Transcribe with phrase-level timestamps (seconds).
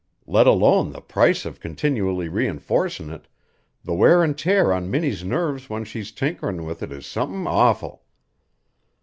[0.25, 3.27] Let alone the price of continually reenforcin' it,
[3.83, 8.01] the wear an' tear on Minnie's nerves when she's tinkerin' with it is somethin' awful.